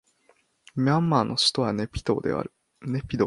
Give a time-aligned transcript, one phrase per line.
[0.75, 2.51] ミャンマーの首都はネピドーである